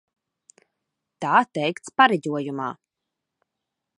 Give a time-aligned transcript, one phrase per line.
[1.25, 2.73] Tā teikts pareģojumā.